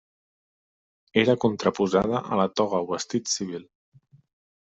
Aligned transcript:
Era 1.23 1.35
contraposada 1.43 2.21
a 2.21 2.39
la 2.41 2.47
toga 2.61 2.81
o 2.85 2.87
vestit 2.95 3.29
civil. 3.35 3.67